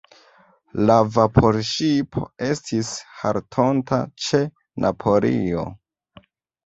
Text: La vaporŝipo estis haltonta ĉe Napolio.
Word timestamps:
La 0.89 0.93
vaporŝipo 1.17 2.23
estis 2.47 2.91
haltonta 3.21 4.01
ĉe 4.29 4.41
Napolio. 4.87 5.67